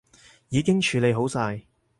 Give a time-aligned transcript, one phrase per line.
[0.49, 1.61] 已經處理好晒